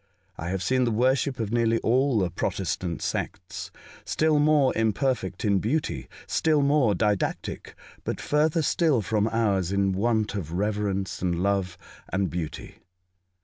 [0.35, 3.69] I have seen the worship of nearly all the Protestant sects—
[4.03, 10.33] still more imperfect in beauty, still more didactic, but further still from ours in want
[10.33, 11.77] of reverence and love,
[12.11, 12.79] and beauty.